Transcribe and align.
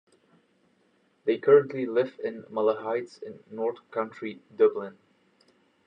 They 1.25 1.37
currently 1.37 1.85
live 1.85 2.19
in 2.23 2.41
Malahide 2.51 3.19
in 3.21 3.43
North 3.51 3.77
County 3.91 4.41
Dublin. 4.55 4.97